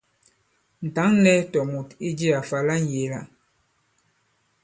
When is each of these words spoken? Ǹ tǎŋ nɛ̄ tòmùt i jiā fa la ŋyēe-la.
Ǹ 0.85 0.87
tǎŋ 0.95 1.09
nɛ̄ 1.23 1.37
tòmùt 1.51 1.89
i 2.07 2.09
jiā 2.19 2.39
fa 2.49 2.57
la 2.67 2.75
ŋyēe-la. 2.83 3.21